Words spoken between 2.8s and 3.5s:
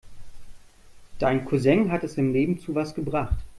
gebracht.